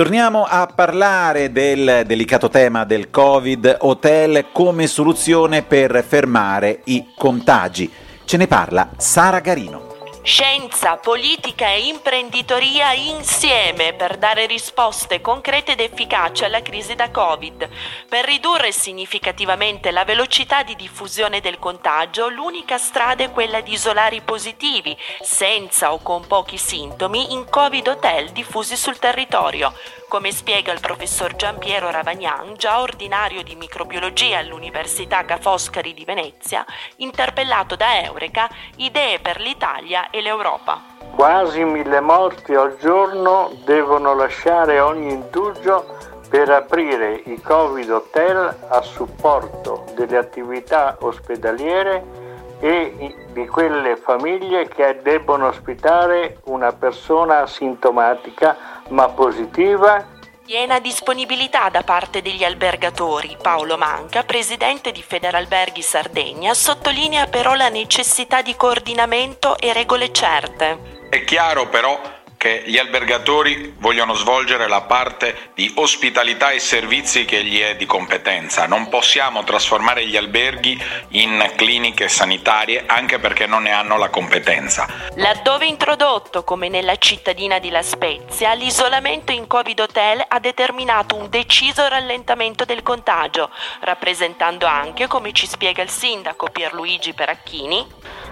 [0.00, 7.90] Torniamo a parlare del delicato tema del Covid, hotel come soluzione per fermare i contagi.
[8.24, 9.89] Ce ne parla Sara Garino.
[10.22, 17.68] Scienza, politica e imprenditoria insieme per dare risposte concrete ed efficaci alla crisi da Covid.
[18.06, 24.16] Per ridurre significativamente la velocità di diffusione del contagio, l'unica strada è quella di isolare
[24.16, 29.72] i positivi, senza o con pochi sintomi, in Covid hotel diffusi sul territorio
[30.10, 36.66] come spiega il professor Giampiero Ravagnan, già ordinario di microbiologia all'Università Ca' Foscari di Venezia,
[36.96, 40.80] interpellato da Eureka, idee per l'Italia e l'Europa.
[41.14, 45.96] Quasi mille morti al giorno devono lasciare ogni indugio
[46.28, 52.28] per aprire i Covid hotel a supporto delle attività ospedaliere
[52.60, 58.56] e di quelle famiglie che debbono ospitare una persona asintomatica
[58.90, 63.36] ma positiva Piena disponibilità da parte degli albergatori.
[63.40, 71.06] Paolo Manca, presidente di Federalberghi Sardegna, sottolinea però la necessità di coordinamento e regole certe.
[71.08, 77.44] È chiaro però che gli albergatori vogliono svolgere la parte di ospitalità e servizi che
[77.44, 78.66] gli è di competenza.
[78.66, 84.88] Non possiamo trasformare gli alberghi in cliniche sanitarie anche perché non ne hanno la competenza.
[85.16, 91.28] Laddove introdotto, come nella cittadina di La Spezia, l'isolamento in Covid Hotel ha determinato un
[91.28, 97.86] deciso rallentamento del contagio, rappresentando anche, come ci spiega il sindaco Pierluigi Peracchini,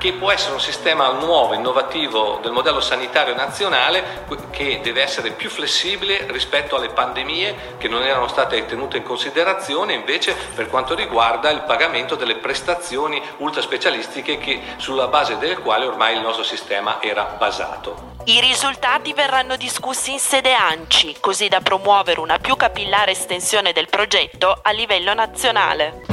[0.00, 5.50] che può essere un sistema nuovo, innovativo del modello sanitario nazionale che deve essere più
[5.50, 11.50] flessibile rispetto alle pandemie che non erano state tenute in considerazione invece per quanto riguarda
[11.50, 17.36] il pagamento delle prestazioni ultraspecialistiche che, sulla base delle quali ormai il nostro sistema era
[17.36, 18.16] basato.
[18.24, 23.90] I risultati verranno discussi in sede ANCI, così da promuovere una più capillare estensione del
[23.90, 26.09] progetto a livello nazionale.